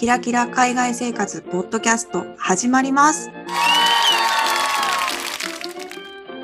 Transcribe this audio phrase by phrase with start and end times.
[0.00, 3.30] キラキラ海外生活ポッドキャスト始まります。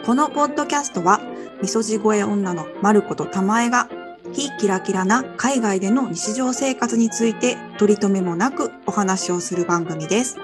[0.04, 1.22] このポッドキャストは、
[1.62, 3.88] みそじ声女のまることたまえが、
[4.34, 10.36] 非キラキラな海外での日常生活について取り留めもなくお話をする番組です。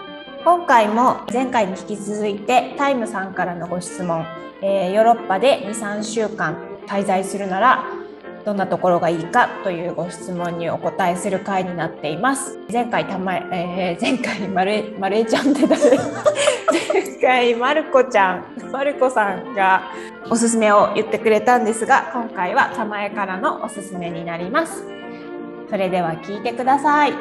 [0.42, 4.24] 今回も前回に引き続いてタイムさんからのご質問、
[4.62, 6.56] えーヨーロッパで23週間
[6.86, 7.85] 滞在するなら
[8.44, 12.58] どんなところがいいかというご質問にお答えする回になっています。
[12.72, 15.80] 前回たまえー前回まるまるえちゃんって誰？
[17.20, 19.82] 前回まるこちゃんまるこさんが
[20.30, 24.84] おすすめを言ってくれたんですが今回はたまえからのおすすめになります。
[25.70, 27.12] それでは聞いてください。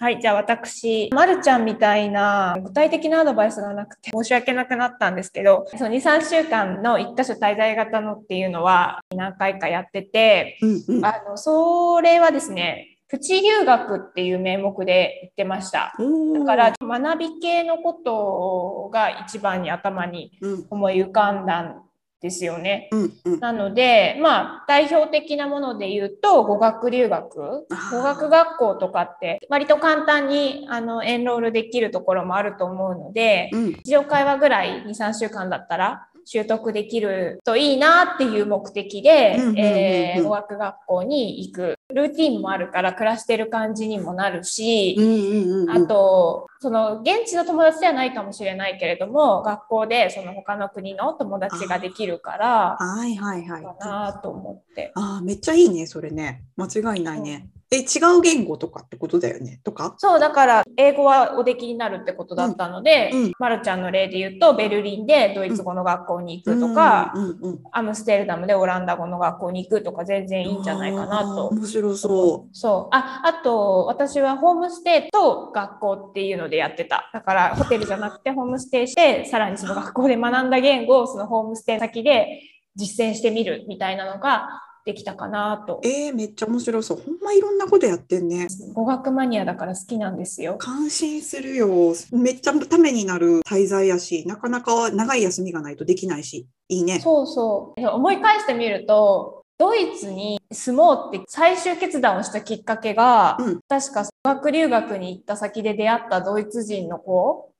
[0.00, 11.04] はい、じゃあ私、まるちゃんみたいな具体的なアドバイスがなくて申し訳なくなったんですけど、その2、3週間の1箇所滞在型のっていうのは何回かやってて、うんうん。
[11.04, 15.92] あの、それはですね、プチ留学っていう名目で言ってました。
[15.98, 21.82] だから学び系のことが一番に頭にうん思い浮かんだん
[22.20, 22.88] ですよね。
[22.92, 23.40] うんうん。
[23.40, 27.66] なので、まあ、代表的なもので言うと、語学留学。
[27.90, 41.79] 語学学校とかって、割と簡単に、あの、エンロールできるところもあると思うので、うん日常会話ぐらい2、3週間だったら、習得できるといいなっていう目的でえー語学学校に行く。
[41.94, 45.70] ルーティンもあるから暮らしてる感じにもなるし、うんうんうん。
[45.70, 53.62] あと、その現地の友達ではないかもしれないけれども、学校でその他の国の友達ができるから、はいはいはい。
[53.62, 54.92] かなと思って。
[54.94, 56.44] ああ、めっちゃいいね、それね。
[56.56, 57.48] 間違いないね。
[57.72, 59.60] え、違う言語とかってことだよね？
[59.62, 59.94] とか？
[59.98, 71.48] そう、だから、英語はおできになるってことだったので、うんうんまるちゃんの例で言うと、ベルリンでドイツ語の学校に行くとか、うんうんうんアムステルダムでオランダ語の学校に行くとか、全然いいんじゃないかなと。
[71.48, 72.94] 面白そそう。
[72.94, 77.08] あ、あと、私はホームステイと学校っていうのでやってた。
[77.12, 82.26] だから、ホテルじゃなくてホームステイして、さらにその学校で学んだ言語をそのホームステイ先で
[82.74, 84.48] 実践してみるみたいなのが
[84.84, 85.86] できたかなとう。。
[85.86, 87.02] えー、めっちゃ面白そう。
[87.04, 88.48] ほんまいろんなことやってんね。
[88.72, 90.56] 語学マニアだから好きなんですよ。
[90.56, 91.94] 感心するよ。
[92.12, 97.00] めっちゃためになる滞在やし、なかなか長い休みがないとできないし、いいね。
[97.00, 97.86] そうそう。
[97.86, 107.50] 思い返してみると、ドイツに住もうって最終決断をしたきっかけが、うん確か語学留学に行った先で出会ったドイツ人の子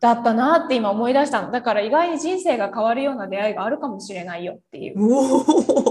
[0.00, 1.50] だったなって今思い出したの。
[1.50, 4.96] だから意外に人生が変わるような出会いがあるかもしれないよっていう。
[4.98, 5.84] お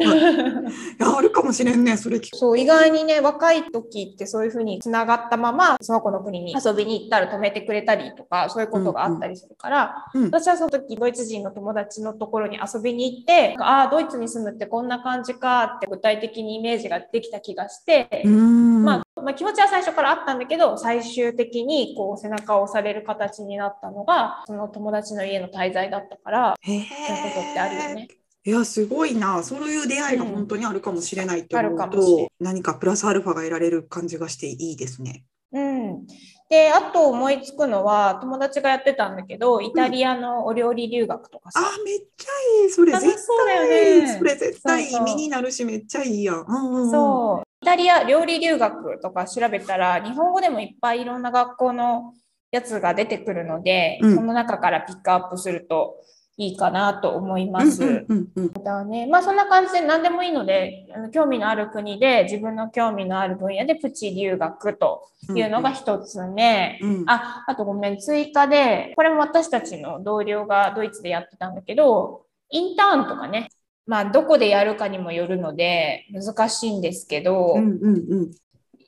[1.18, 1.98] あるかもしれんね。
[1.98, 2.20] それ。
[2.34, 18.24] そう、意外にね、若い時ってそういうふうに繋がったまま、その子の国に遊びに行ったら止めてくれたりとか、そういうことがあったりするから、うん私はその時、ドイツ人の友達のところに遊びに行って、ああ、ドイツに住むってこんな感じかって具体的にイメージができた気がして。
[18.26, 26.56] まあ、まあ、気持ちは最初からあったんだけど、最終的にこう背中を押される形になったのが、その友達の家の滞在だったから。
[26.64, 28.08] そういうことってあるよね。
[28.44, 29.41] いや、すごいな。
[29.44, 35.24] そういう出会いが本当にあるかもしれないって思うあるかもしれんと、何かプラスアルファが得られる感じがしていいですね。
[35.53, 36.08] うん。
[36.52, 42.70] で、あと思いつくのは、友達がやってたんだけど、イタリアのお料理留学とかさ、あ、めっちゃいい。
[42.70, 46.46] それ楽絶しそうだよ対、ねそれ絶対そうそう身になるし、めっちゃいいやん。
[46.46, 47.48] うんうんうんそう。
[47.62, 52.14] イタリア料理留学とか調べたら、日本語でもいっぱいいろんな学校の
[52.52, 56.04] やつが出てくるので、うんその中からピックアップすると
[56.38, 57.84] いいかなと思います。
[57.84, 59.08] うんうんうんだね。
[59.08, 66.80] まあそんな感じで何でもいいので、あの興味のある国で自分の興味のある分野でプチ留学とうんいうのが一つ目。
[66.81, 73.50] うんあ、あとごめん、追加で、これも私たちの同僚がドイツでやってたんだけど、インターンとかね、
[73.86, 78.31] まあどこでやるかにもよるので難しいんですけど、うんうんうん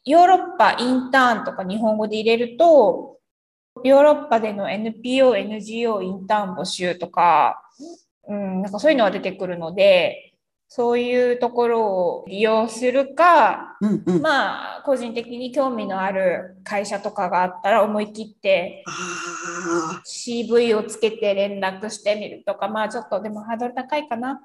[0.06, 3.20] ヨーロッパインターンとか日本語で入れると、
[3.84, 7.62] ヨーロッパでの NPO、NGO インターン募集とか、
[8.28, 10.34] うん、なんかそういうのが出てくるので、
[10.76, 24.42] そういうところを利用するか、うんうんまあ、個人的に興味のある会社とかがあったら思い切ってああ CV をつけて連絡してみるとか、まあちょっとでもハードル高いかな。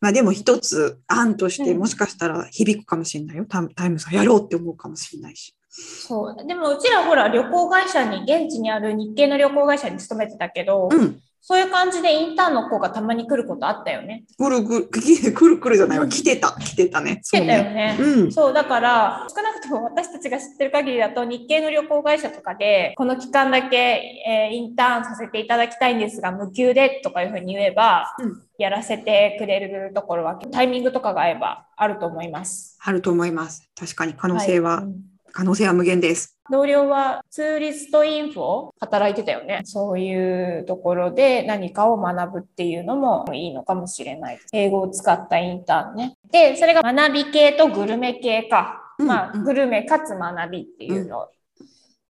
[0.00, 3.44] まあでも一つ案としてうんもしかしたら響くかもしれないよ。
[3.46, 5.54] タイタイムさんやろうって思うかもしれないし。
[5.76, 6.46] そう。
[6.46, 11.20] でもうちらほら旅行会社に、現地にある日系の旅行会社に勤めてたけど、うん。
[11.48, 14.24] そういう感じでインターンの子がたまに来ることあったよね。
[14.36, 16.08] くるくる、くるくるじゃないわ。
[16.08, 17.20] 来てた、来てたね。
[17.22, 17.96] 来てたよね。
[18.00, 18.32] うん。
[18.32, 32.78] そう、だから、少なくとも私たちが知ってる限りだと、日系の旅行会社とかで、この期間だけ、えーインターンさせていただきたいんですが、無給でとかいうふうに言えば、うんやらせてくれるところは、タイミングとかが合えばあると思います。
[32.80, 33.68] あると思います。
[33.78, 34.82] 確かに可能性は、
[35.36, 36.38] 可能性は無限です。
[36.50, 39.60] 同僚はツーリストインフォ働いてたよね。
[39.64, 44.38] そういうところで何かを学ぶっていうのもいいのかもしれない。
[44.54, 46.16] 英語を使ったインターンね。
[46.32, 48.94] で、それが学び系とグルメ系か。
[48.98, 51.28] うんまあ、うんグルメかつ学びっていうの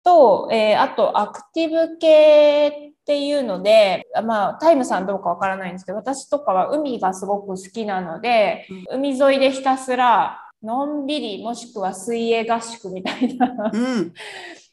[0.02, 2.72] と、えーあとアクティブ系っ
[3.06, 13.70] ていうので、あまあ、タイムさんどうかわからないんですけど、私とかは海がすごく好きなので、海沿いでひたすらのんびりもしくは水泳合宿みたいな。
[13.72, 14.12] うん。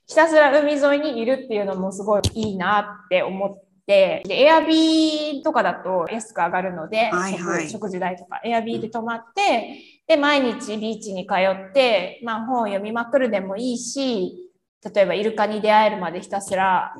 [0.07, 3.51] ひたすら海沿いにいるっていうのもすごいいいなって思っ
[3.85, 7.63] て、で、エアビーとかだと安く上がるので、はいはい。
[7.69, 9.77] 食食事代とか、エアビーで泊まって、
[10.07, 14.51] で、毎日ビーチに通って、まあ本を読みまくるでもいいし、
[14.83, 16.95] 例えばイルカに出会えるまでひたすら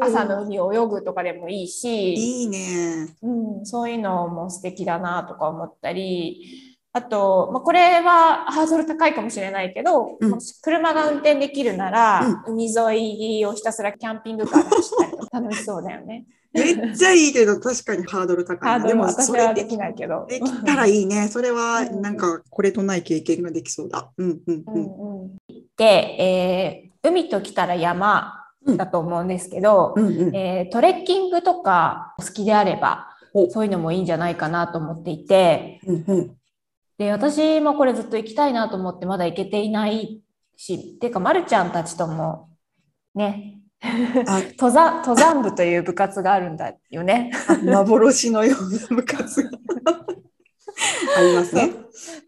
[0.00, 3.08] 朝の海を泳ぐとかでもいいし、いいね。
[3.22, 6.67] うん、そういうのも素敵だなとか思ったり、
[6.98, 16.26] あと、まあ、これはハードル高いかもしれないけど、うんもし車が運転できるなら、海沿いをひたすらキャンピングカーで走ったりとか 楽しそうだよね。
[16.52, 18.72] めっちゃいいけど、確かにハードル高いな。
[18.72, 20.26] ハードルもで私それではできないけど。
[20.28, 21.28] できたらいいね。
[21.28, 24.08] それは、うんなんか、これとない経験ができそうだ。
[24.16, 24.82] うんうんううん。
[24.82, 25.38] んうん
[25.76, 30.36] で、えー海と来たら山だと思うんですけど、うんうん。
[30.36, 36.30] えートレッキングとか好きであればおそういうのもいいんじゃないかなと思っていて、うんうん。
[36.98, 40.20] で、私もこれずっと行きたいなと思ってまだ行けていない
[40.56, 42.50] し、っていうか、まるちゃんたちとも、
[43.14, 47.30] ね、あ 登山、登山部という部活があるんだよね。
[47.64, 49.50] 幻のような部活が。
[51.16, 51.72] ありますね。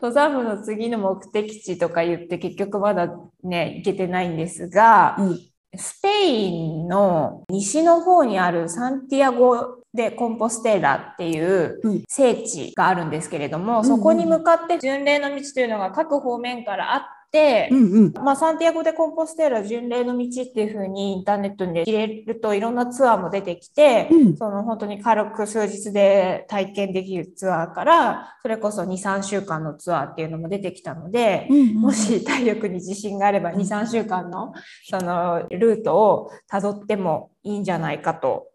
[0.01, 3.09] 登山部の次の目的地とか言って結局まだ
[3.43, 5.39] ね、行けてないんですが、うん。
[5.77, 12.03] スペインの西の方にあるサンティアゴ・でコンポステーラっていううん。
[12.09, 18.13] 聖地があるんですけれども、んうんそこに向かって巡礼の道というのが各方面からあって、うんうん。
[18.13, 24.37] まあ、サンティアゴ・でコンポステーラ巡礼の道っていう風にインターネットで入れるといろんなツアーも出てきて、うん。
[24.37, 34.53] その本当に軽く数日で体験できるツアーから、それこそ2、3週間のツアーっていうのも出てきたので、もし体力に自信があれば2、3週間の
[34.89, 38.50] そのルートをたどってもいいんじゃないかと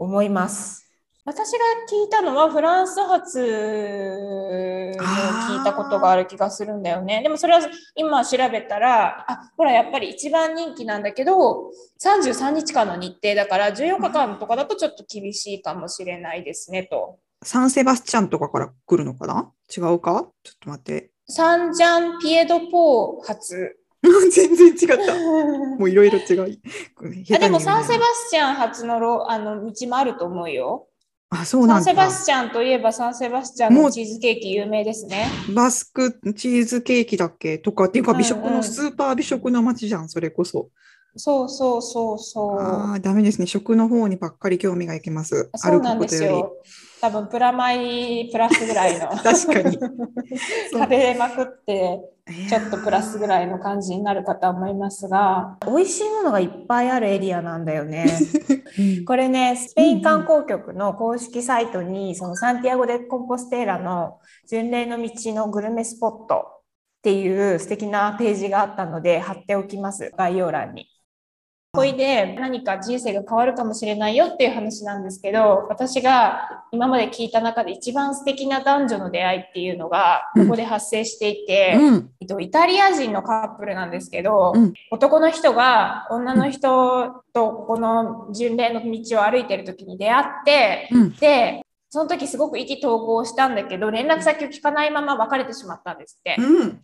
[0.00, 0.86] 思います。
[1.26, 1.58] 私が
[1.88, 7.22] 聞いたのはフランス発の聞いたことがある気がするんだよね。
[7.22, 7.60] でもそれは
[7.94, 11.70] 今調べたら、あ、ほらやっぱり一番人気なんだけど、
[12.02, 17.18] 33日間の日程だから14日間とかだとちょっと厳しいかもしれないですねと。
[17.44, 19.52] サンセバスチャンとかから来るのかな？
[19.76, 20.26] 違うか？
[20.42, 21.10] ちょっと待って。
[21.28, 23.76] サンジャンピエドポー発。
[24.32, 25.14] 全然違った。
[25.78, 26.58] もういろいろ違う。
[27.34, 30.86] あでもサンセバススチャン発のロあの道もあると思うよ。
[31.30, 31.80] あ、そうサなんだ。
[31.80, 35.26] ンセバスチャンといえばサンセバスチャンのチーズケーキ有名ですね。
[35.54, 37.58] バスクチーズケーキだっけ？
[37.58, 40.70] とかっていうかうん美食うんのスーパー美食の街じゃん、それこそ。
[41.16, 42.60] そうそうそうそう。
[42.60, 43.46] ああ、ダメですね。
[43.46, 45.50] 食の方にばっかり興味がいきます。
[45.56, 46.56] そうなん歩くことよですよ。
[47.00, 49.10] 多分プラマイプラスぐらいの。
[49.10, 49.16] り。
[49.22, 49.78] 確かに。
[50.72, 58.06] 食べまくってちちょっとプラスぐらいの感じになるかと思いますが美味しいものがいっぱいあるエリアなんだよね。
[59.06, 66.60] これねスペイン観光局の公式サイトにそのサンティアゴ・デ・コンポステーラの巡礼の道のグルメスポット
[66.98, 70.86] っていう素敵なページがあったので貼っておきます概要欄に。
[71.72, 82.10] こいで何か人生が変わるかもしれないよっていう話なんですけど私が今まで聞いた中で一番素敵な男女の出会いっていうのがここで発生していて、うん。
[82.20, 96.36] えっと、イタリア人のカップルなんですけど、うん男の人が女の人とここの巡礼の道を歩いてる時に出会って、うんでその時すごく意気投合したんだけど連絡先を聞かないまま別れてしまったんですって。
[96.38, 96.80] うん。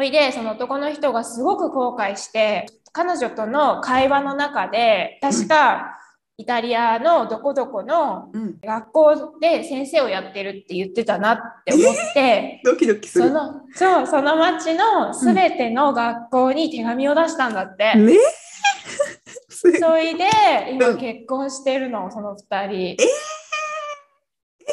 [0.00, 5.98] ほいでその男の人がすごく後悔して彼女との会話の中で確か
[6.38, 8.58] イタリアのどこどこのうん。
[8.64, 12.62] 学校で先生をやってるって言ってたなって思って。
[12.64, 13.28] ドキドキする。
[13.28, 17.94] そのそうその町のすべての学校に手紙を出したんだって。
[17.94, 18.14] ね
[19.50, 20.24] す それで
[20.72, 22.96] 今うん結婚してるの、その二人。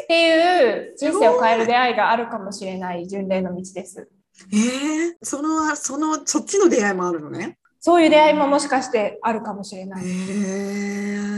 [0.03, 4.09] っていう人生を変える出会いがあるかもしれない巡礼の道です。
[4.51, 7.57] えー、その、その、そっちの出会いもあるのね？
[7.79, 10.03] そういう出会いももしかしてあるかもしれない。
[10.05, 10.09] え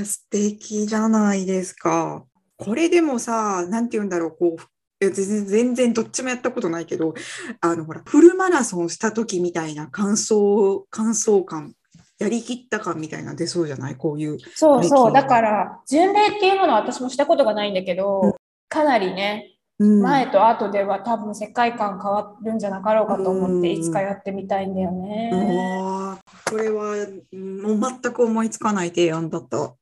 [0.01, 2.23] ー、素敵じゃないですか。
[2.57, 7.13] これでもさ、なんて言うんだろう、こう、全然全然どっちもやったことないけど、
[7.61, 11.73] あのほら、フルマラソンした時みたいな感想、感想感、
[12.19, 13.95] やりきった感みたいな出そうじゃない？
[13.95, 14.37] こういう。
[14.55, 15.07] そうそう。
[15.09, 18.35] 歴だから、巡礼っていうものは私もしたことがないんだけど、
[18.67, 23.79] かなりね、うん前と後では多分世界観変わるんじゃなかろうかと思って、うん。
[23.79, 25.31] いつかやってみたいんだよね。
[26.49, 26.91] これは
[27.31, 29.75] うんもう全く思いつかない提案だった。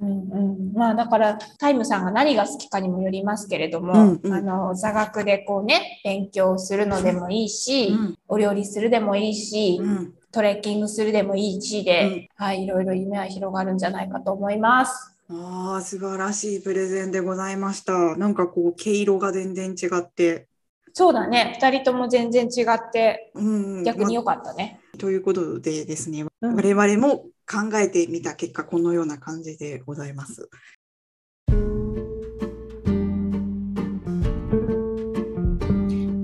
[0.00, 4.32] うんうん、まあだからタイムさんが何が好きかにもよりますけれども、うんうん。
[4.32, 8.18] あの座学でこうね勉強するのでもいいし、うん。
[8.28, 10.14] お料理するでもいいし、うん。
[10.32, 15.13] トレッキングするでもいいしで、はいいろいろ夢は広がるんじゃないかと思います。
[15.28, 18.16] ああ、素晴らしいプレゼンでございました。
[18.16, 20.48] なんかこう、毛色が全然違って。
[20.96, 23.42] そうだね2人とも全然違ってう
[23.80, 24.78] ん、逆に良まかったね。
[24.96, 30.48] ということでですね、うん我々も考えてみた結果、このような感じでございます。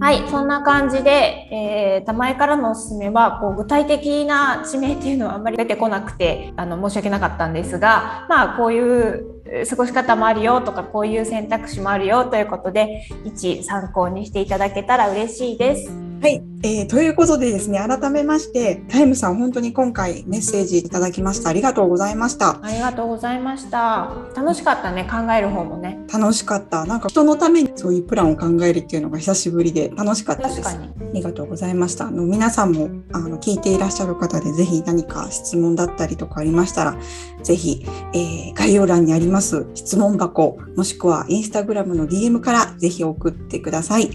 [0.01, 1.11] はい、そんな感じで、
[1.53, 15.91] えー、玉井からのおすすめはこう具体的な地名っていうのはあんまり出てこなくてあの申し訳なかったんですが、まあ、こういうえー過ごし方もあるよとかこういう選択肢もあるよということで一参考にしていただけたら嬉しいです。
[16.23, 21.49] はい、えーということでですね、改めまして、タイムさん、本当に今回メッセージいただきました。
[21.49, 22.61] ありがとうございました。
[22.63, 24.11] ありがとうございました。
[24.37, 25.99] 楽しかったね考える方もね。
[26.13, 26.85] 楽しかった。
[26.87, 30.69] なんか人のためにそういうプランを考えるっていうのが久しぶりで楽しかったです。
[30.69, 30.79] あ
[31.13, 32.09] りがとうございました。
[32.09, 36.97] あの皆さんもあの聞いていらっしゃる方でぜひ何か質問だったりとかありましたら、
[37.43, 44.11] ぜひ、えー概要欄にあります質問箱、もしくはインスタグラムの DM からぜひ送ってください。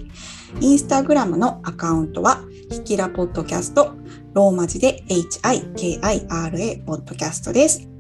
[0.62, 3.94] インスタグラムのアカウントは、ひきらポッドキャスト、
[4.34, 7.95] ローマ字で HIKIRA ポッドキャストです。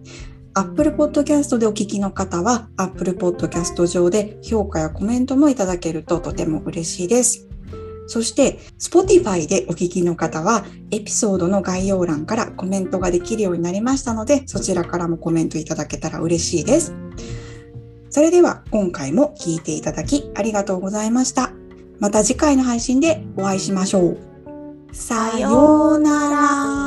[0.57, 7.49] Apple Podcast でお聞きの方は、Apple Podcast 上で評価やコメントもいただけるととても嬉しいです。
[8.07, 16.93] そして、Spotify でお聞きの方は、エピソードの概要欄からコメントができるようになりましたので、そちらからもコメントいただけたら嬉しいです。
[18.09, 21.51] それでは、今回も聞いていただきありがとうございました。
[21.99, 24.17] また次回の配信でお会いしましょう。
[24.93, 26.84] さようなら。